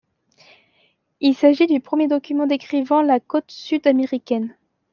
Il 1.19 1.35
s'agit 1.35 1.67
du 1.67 1.79
premier 1.79 2.07
document 2.07 2.47
décrivant 2.47 3.03
la 3.03 3.19
côte 3.19 3.51
sud-américaine. 3.51 4.55